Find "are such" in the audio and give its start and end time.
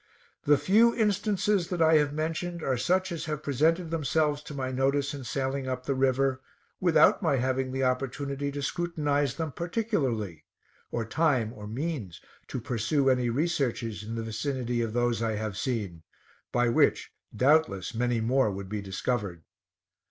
2.63-3.11